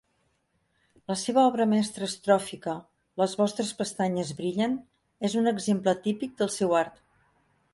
[1.11, 2.73] La seva obra mestra estròfica
[3.23, 4.75] "Les vostres pestanyes brillen"
[5.31, 6.99] és un exemple típic del seu art.